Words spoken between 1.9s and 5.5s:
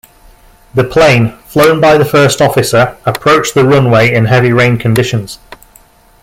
the first officer, approached the runway in heavy rain conditions.